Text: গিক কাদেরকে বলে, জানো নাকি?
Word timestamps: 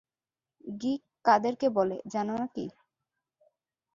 গিক 0.81 1.01
কাদেরকে 1.25 1.67
বলে, 1.69 1.97
জানো 2.07 2.33
নাকি? 2.37 2.65